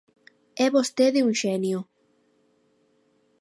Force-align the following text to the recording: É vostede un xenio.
É 0.65 0.67
vostede 0.75 1.25
un 1.27 1.33
xenio. 1.41 1.79